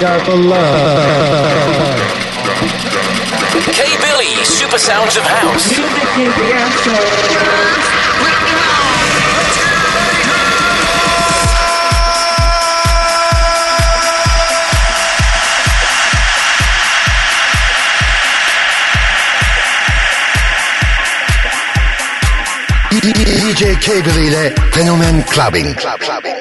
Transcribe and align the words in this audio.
Got 0.00 0.24
the 0.24 0.34
love. 0.34 1.76
K 3.70 3.84
Billy, 4.00 4.44
Super 4.44 4.78
Sounds 4.78 5.16
of 5.18 5.24
House. 5.24 5.78
DJ 22.90 23.76
Cable 23.80 24.18
ile 24.18 24.54
Fenomen 24.72 25.22
Clubbing. 25.24 25.74
Club, 25.74 26.00
clubbing. 26.00 26.39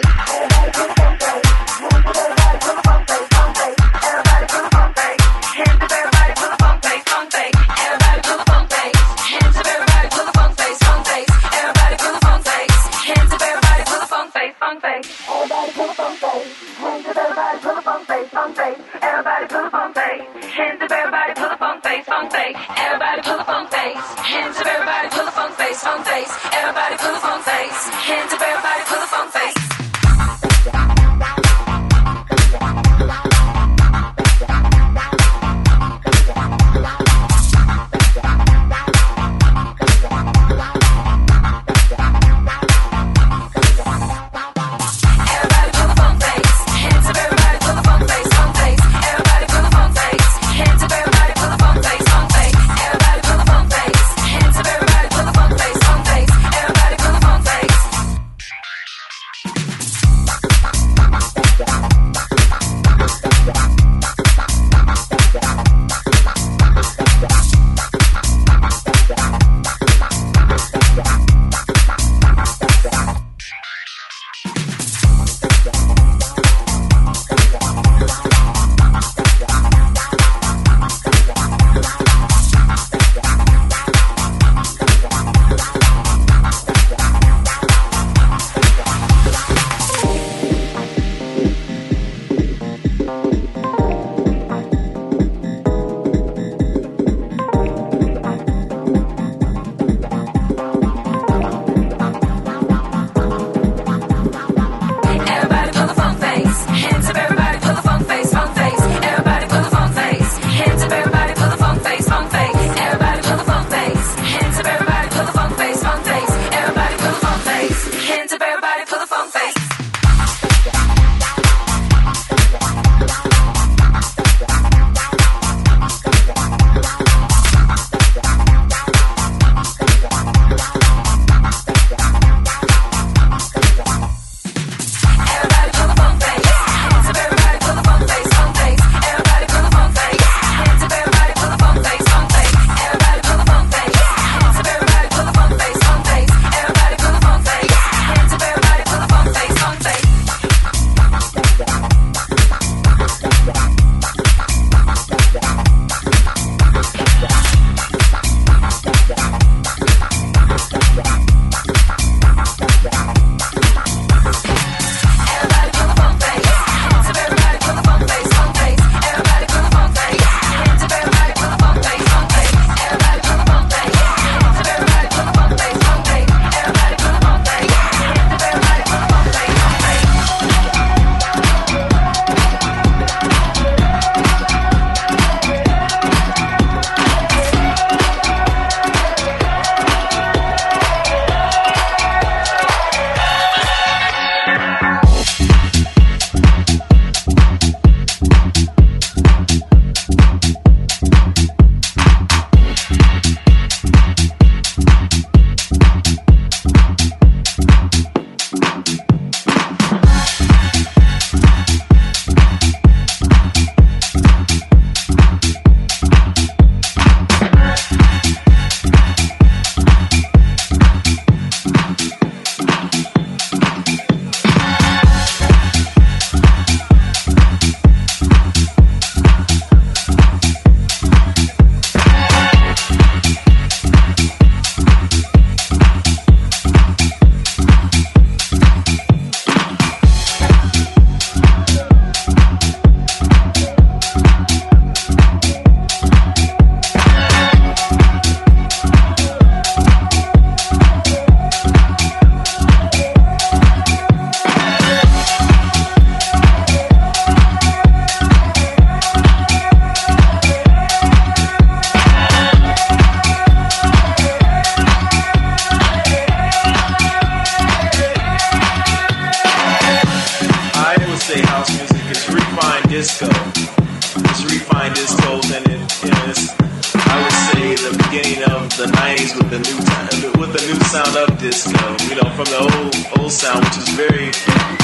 Sound, 283.60 283.66
which 283.66 283.78
is 283.78 283.90
very 283.96 284.28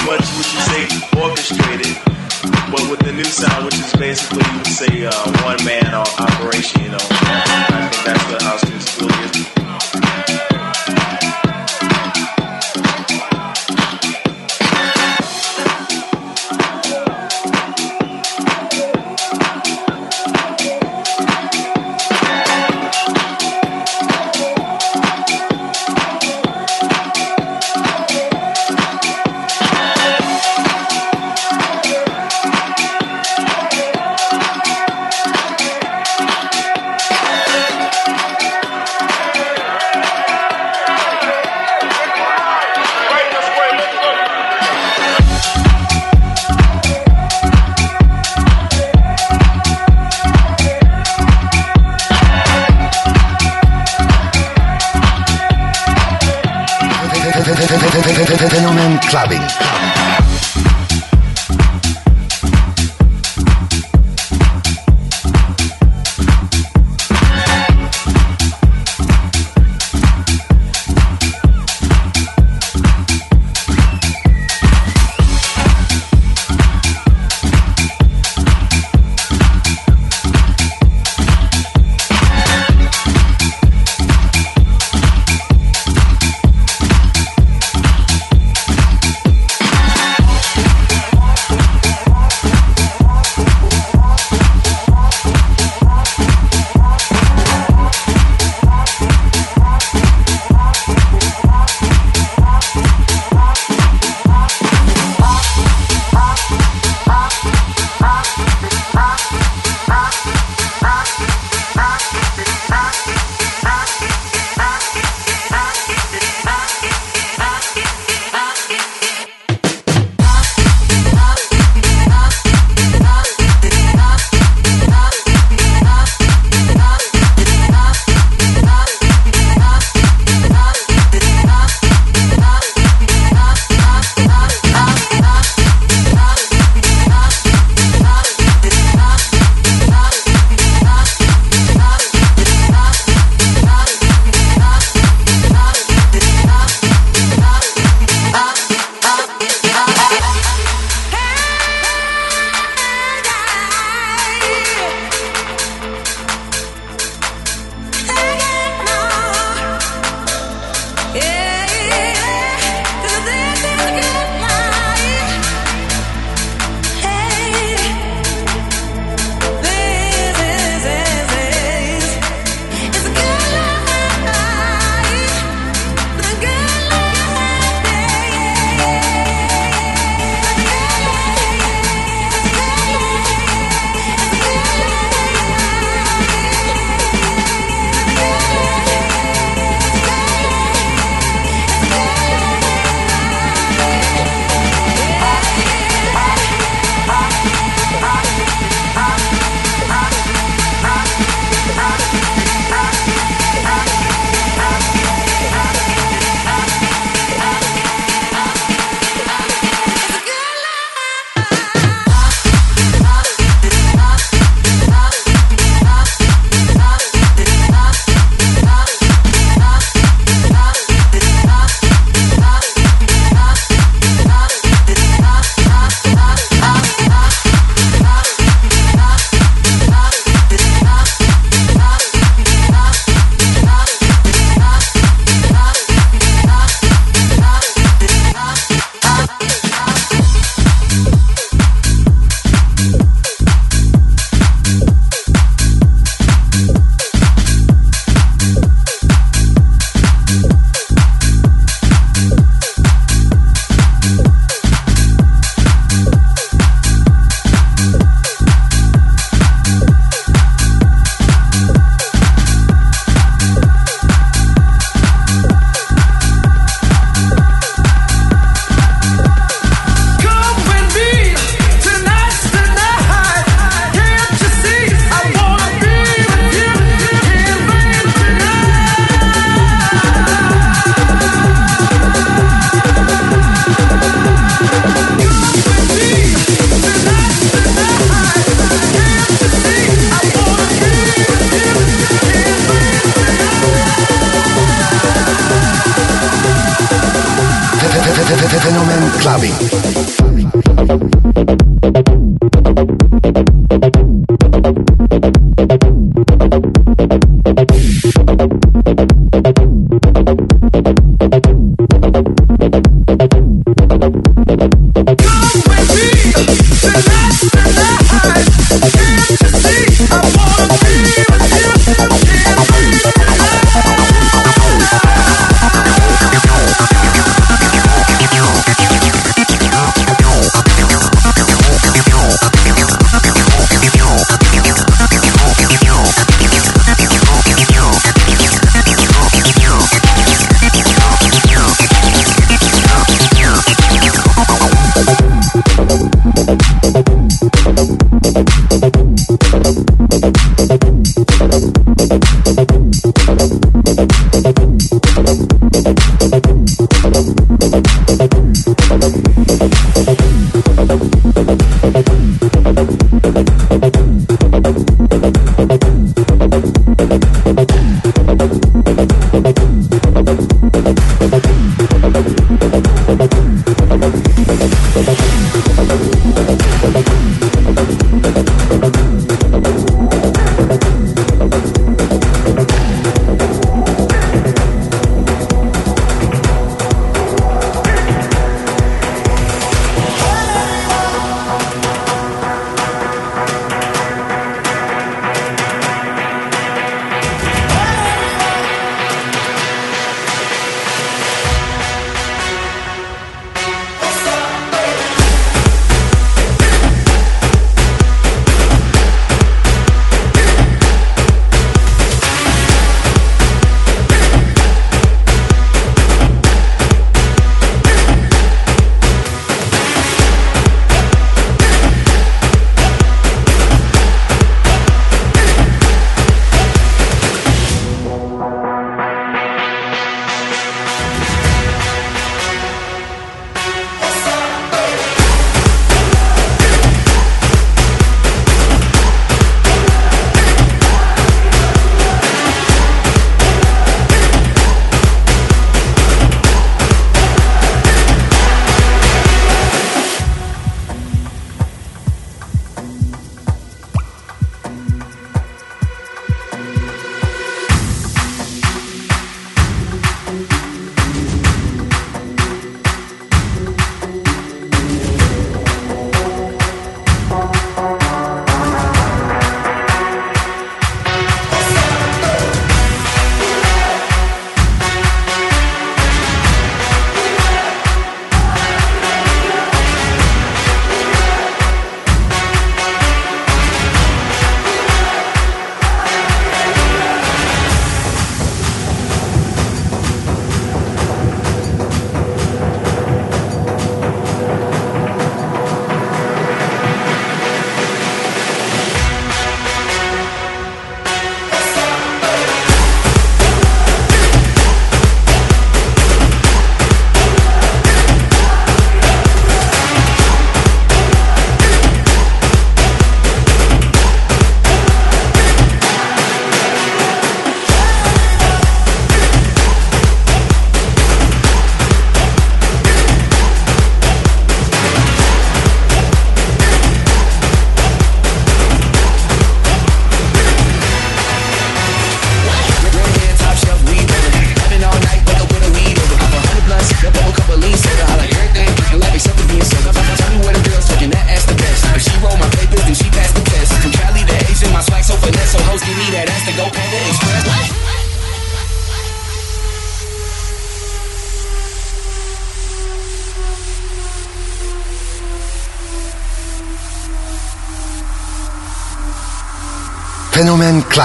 much, 0.05 0.25
would 0.35 0.49
you 0.53 0.61
say, 0.61 0.83
orchestrated, 1.21 1.95
but 2.71 2.89
with 2.89 2.99
the 2.99 3.11
new 3.13 3.23
sound, 3.23 3.65
which 3.65 3.75
is 3.75 3.93
basically 3.93 4.43
you 4.51 4.57
would 4.57 4.67
say 4.67 5.05
uh, 5.05 5.43
one 5.43 5.63
man 5.65 5.93
operation. 5.93 6.83
You 6.83 6.89
know, 6.91 6.97
I 7.01 7.89
think 7.91 8.05
that's 8.05 8.31
what 8.31 8.41
house 8.41 8.69
music. 8.69 9.24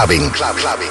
Clubbing. 0.01 0.31
Club 0.31 0.55
Clubbing. 0.57 0.90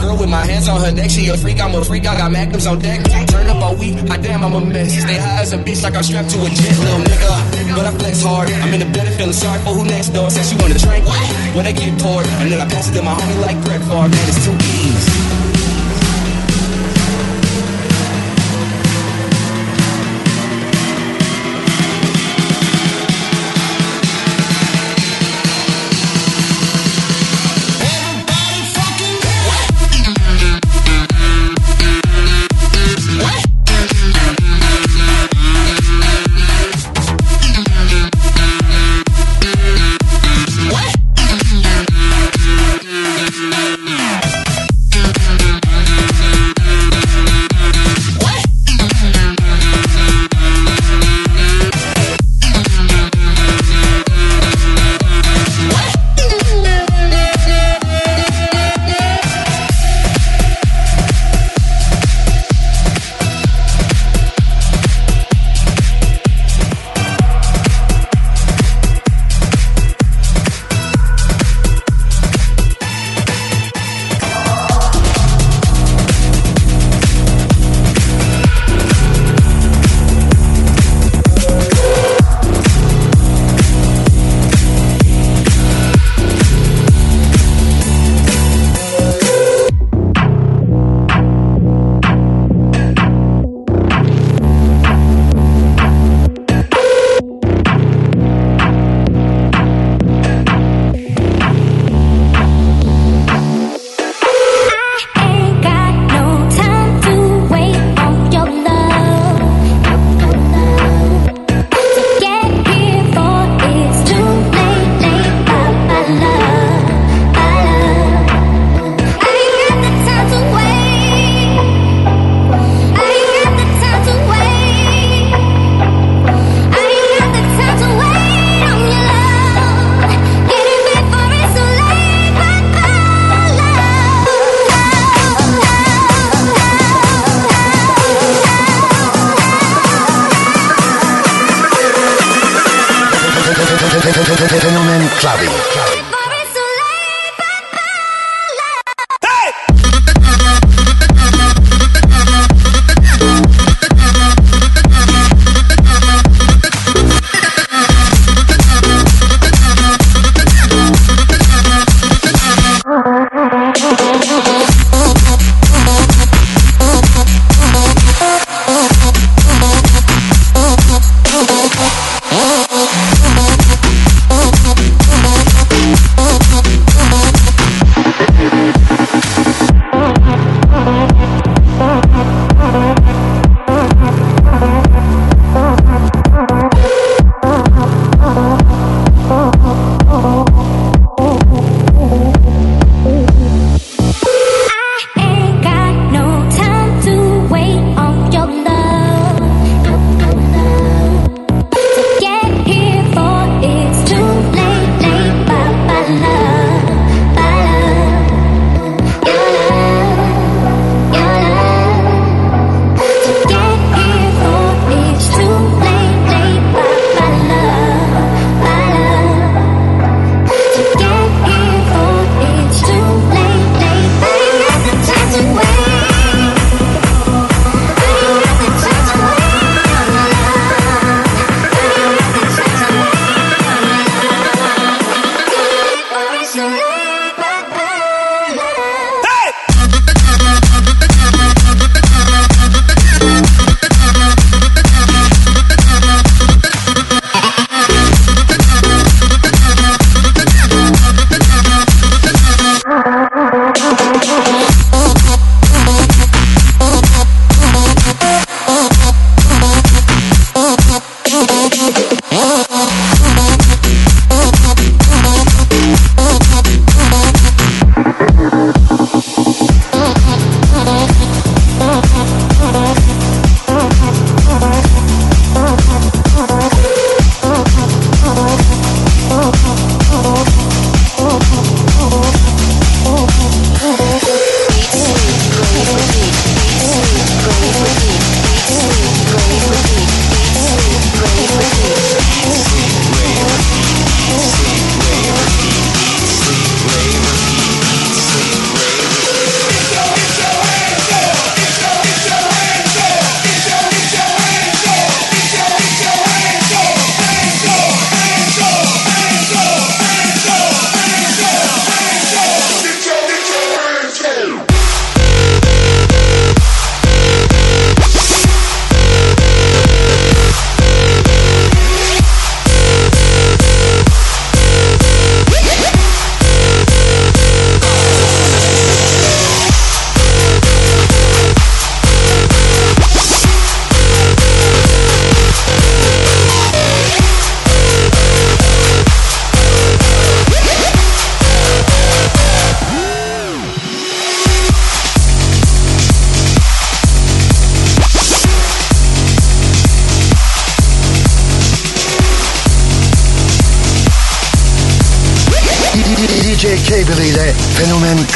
Girl 0.00 0.16
with 0.16 0.30
my 0.30 0.44
hands 0.44 0.68
on 0.68 0.80
her 0.80 0.90
neck, 0.90 1.10
she 1.10 1.28
a 1.28 1.36
freak, 1.36 1.60
I'm 1.60 1.74
a 1.74 1.84
freak, 1.84 2.06
I 2.06 2.16
got 2.16 2.32
magnums 2.32 2.66
on 2.66 2.78
deck. 2.78 3.04
Turn 3.28 3.46
up 3.46 3.62
all 3.62 3.76
week, 3.76 3.96
I 4.10 4.16
damn, 4.16 4.42
I'm 4.42 4.54
a 4.54 4.60
mess. 4.64 4.92
Stay 4.98 5.18
high 5.18 5.42
as 5.42 5.52
a 5.52 5.58
bitch 5.58 5.82
like 5.82 5.94
I'm 5.94 6.02
strapped 6.02 6.30
to 6.30 6.38
a 6.40 6.48
jet, 6.48 6.78
little 6.78 7.00
nigga. 7.00 7.76
But 7.76 7.86
I 7.86 7.92
flex 7.98 8.22
hard, 8.22 8.50
I'm 8.50 8.72
in 8.74 8.80
the 8.80 8.86
bed 8.86 9.06
feeling 9.16 9.32
sorry 9.32 9.60
for 9.60 9.74
who 9.74 9.84
next 9.84 10.10
door. 10.10 10.30
Said 10.30 10.44
she 10.44 10.56
to 10.56 10.78
drink 10.78 11.06
when 11.54 11.64
they 11.64 11.72
get 11.72 11.98
poured. 12.00 12.26
And 12.40 12.50
then 12.50 12.60
I 12.60 12.68
pass 12.68 12.88
it 12.88 12.94
to 12.96 13.02
my 13.02 13.14
homie 13.14 13.40
like 13.42 13.62
Brett 13.64 13.80
Favre, 13.82 14.08
man, 14.08 14.28
it's 14.28 14.44
too 14.44 14.54
easy. 14.54 14.89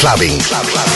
clubbing. 0.05 0.38
Club, 0.38 0.67
club. 0.67 0.88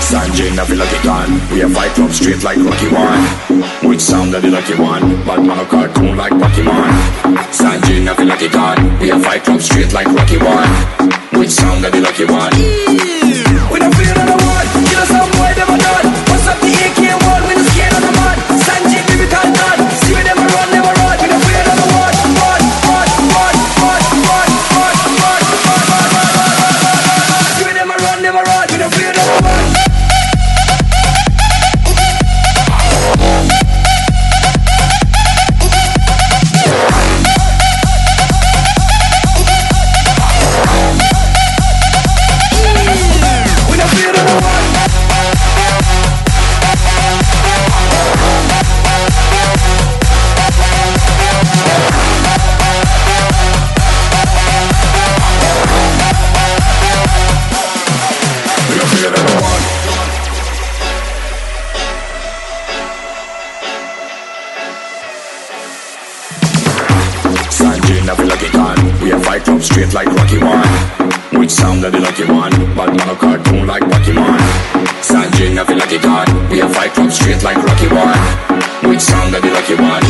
Sanjin 0.00 0.54
never 0.54 0.76
lucky 0.76 1.02
gun. 1.02 1.32
We 1.50 1.60
have 1.60 1.72
fight 1.72 1.90
club 1.94 2.12
straight 2.12 2.44
like 2.44 2.58
Rocky 2.58 2.86
One. 2.94 3.24
Which 3.88 4.00
sound 4.00 4.32
of 4.36 4.42
the 4.42 4.50
lucky 4.50 4.74
one? 4.74 5.24
But 5.24 5.40
man 5.42 5.58
a 5.58 5.66
cartoon 5.66 6.16
like 6.16 6.32
Pokemon. 6.32 6.92
Sanjin 7.50 8.04
never 8.04 8.24
lucky 8.24 8.48
gun. 8.48 9.00
We 9.00 9.08
have 9.08 9.24
fight 9.24 9.42
club 9.42 9.60
straight 9.60 9.92
like 9.92 10.06
Rocky 10.06 10.38
One. 10.38 11.09
Which 11.40 11.52
song 11.52 11.80
that 11.80 11.90
be 11.90 12.02
like 12.02 12.18
you 12.18 12.26
want? 12.26 12.52
We 12.52 13.78
don't 13.80 13.94
feel 13.96 14.12
no 14.12 14.36
one, 14.36 14.68
give 14.84 15.00
us 15.00 15.08
some 15.08 15.39
nothing 75.60 75.78
like 75.78 75.92
a 75.92 75.98
god 75.98 76.26
We 76.50 76.62
are 76.62 76.68
fight 76.72 76.92
from 76.92 77.10
straight 77.10 77.42
like 77.42 77.58
Rocky 77.58 77.88
One 77.88 78.88
Which 78.88 79.00
sound 79.00 79.34
are 79.34 79.40
the 79.40 79.50
lucky 79.50 79.74
one? 79.74 80.09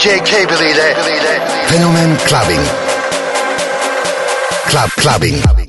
DJ 0.00 0.22
Cable 0.22 0.70
ile 0.70 0.96
Fenomen 1.66 2.16
Clubbing. 2.24 2.60
Club 4.66 4.90
Clubbing. 4.96 5.59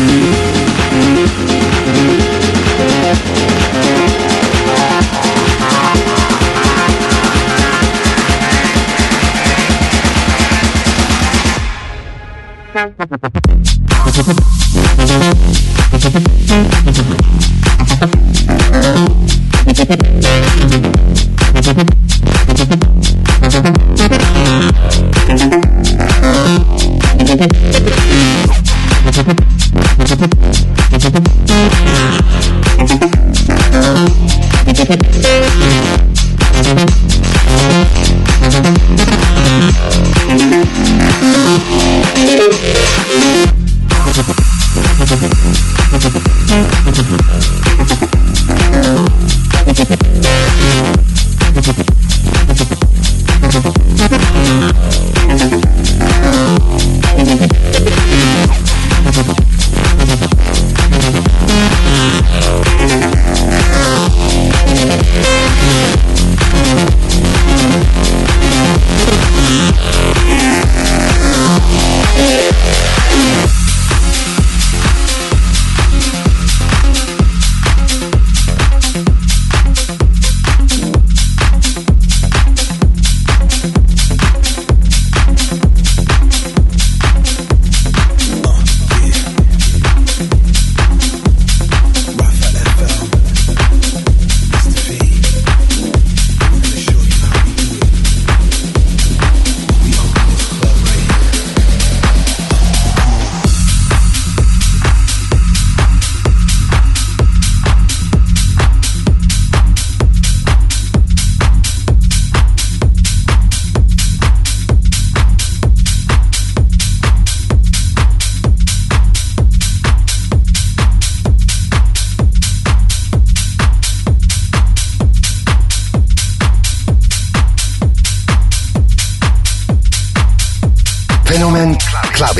Mm-hmm. 0.00 0.49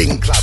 Clubbing. 0.09 0.40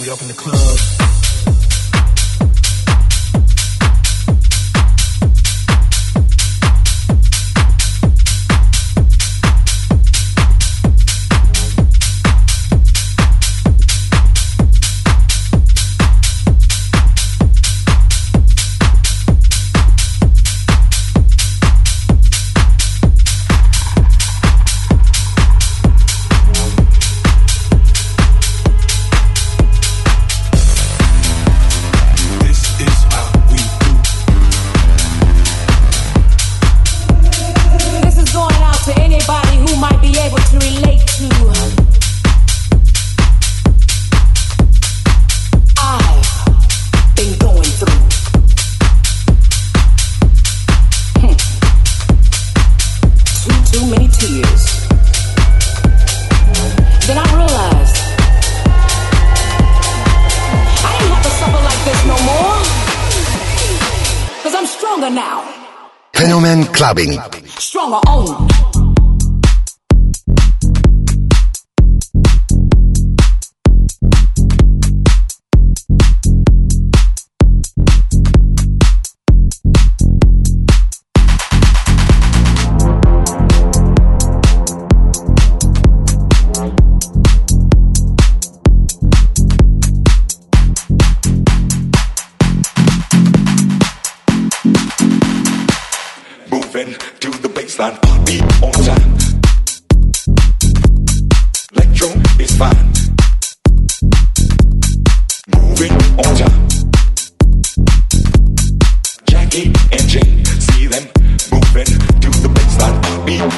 We 0.00 0.10
up 0.10 0.22
in 0.22 0.28
the 0.28 0.34
club. 0.34 1.03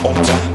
on 0.06 0.14
time. 0.24 0.45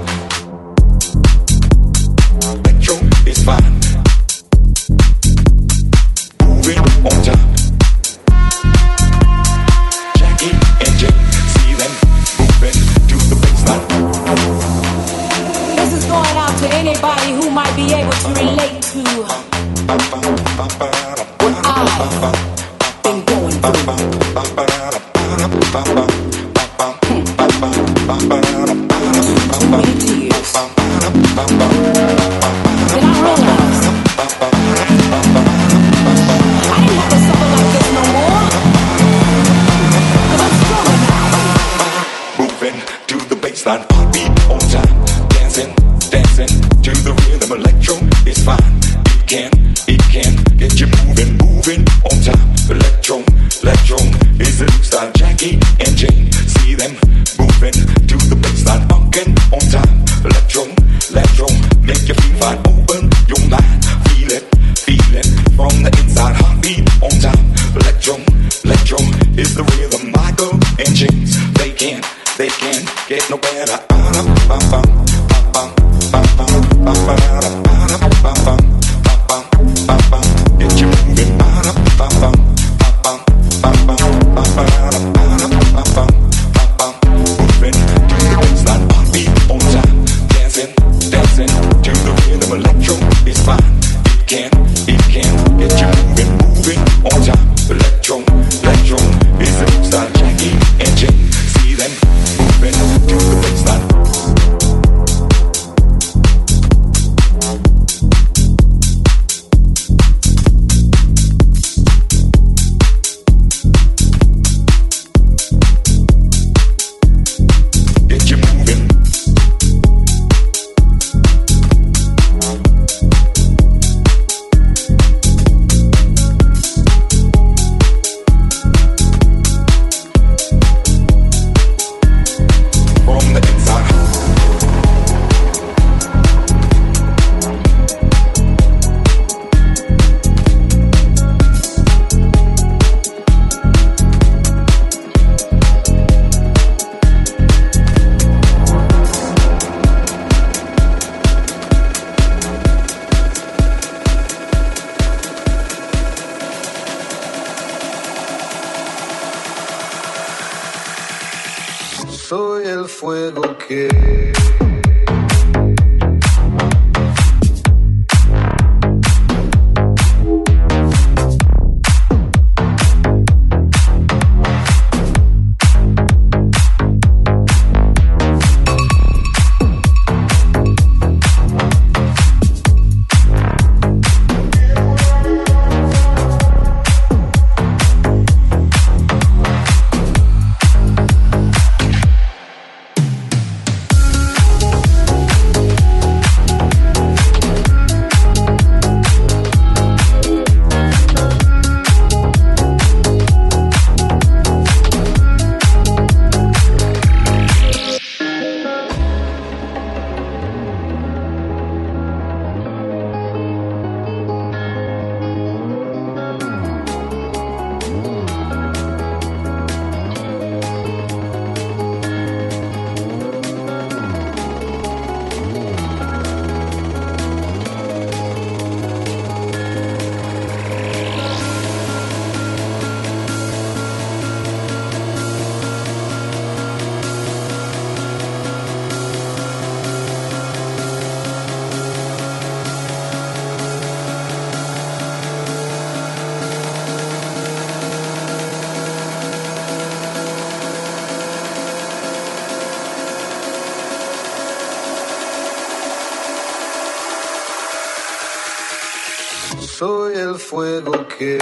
Fuego 260.52 261.08
que 261.08 261.38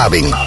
Club 0.00 0.12
clubbing. 0.12 0.39